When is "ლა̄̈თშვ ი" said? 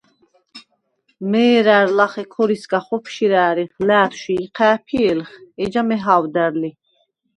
3.87-4.35